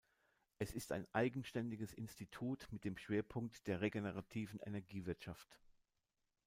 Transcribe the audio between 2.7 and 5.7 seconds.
mit dem Schwerpunkt der regenerativen Energiewirtschaft.